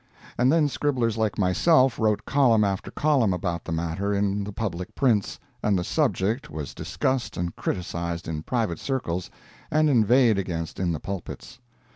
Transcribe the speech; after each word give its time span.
And 0.35 0.51
then 0.51 0.67
scribblers 0.67 1.15
like 1.15 1.37
myself 1.37 1.99
wrote 1.99 2.25
column 2.25 2.63
after 2.63 2.89
column 2.89 3.33
about 3.33 3.65
the 3.65 3.71
matter 3.71 4.15
in 4.15 4.43
the 4.45 4.51
public 4.51 4.95
prints, 4.95 5.37
and 5.61 5.77
the 5.77 5.83
subject 5.83 6.49
was 6.49 6.73
discussed 6.73 7.37
and 7.37 7.55
criticised 7.55 8.27
in 8.27 8.41
private 8.41 8.79
circles 8.79 9.29
and 9.69 9.91
inveighed 9.91 10.39
against 10.39 10.79
in 10.79 10.91
the 10.91 10.99
pulpits. 10.99 11.59